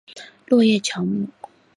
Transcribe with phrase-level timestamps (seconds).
[0.47, 1.27] 落叶乔木。